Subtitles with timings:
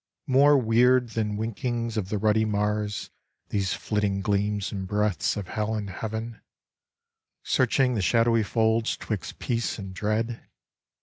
[0.25, 3.11] More weird than winkings of the ruddy Mars
[3.49, 6.41] These flitting gleams and breaths of hell and heaven,
[7.43, 10.47] Searching the shadowy folds 'twixt peace and dread!